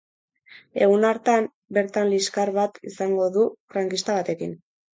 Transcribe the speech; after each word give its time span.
Egun 0.85 1.05
hartan 1.09 1.47
bertan 1.79 2.11
liskar 2.15 2.53
bat 2.57 2.81
izango 2.95 3.31
du 3.39 3.47
frankista 3.77 4.21
batekin. 4.21 4.61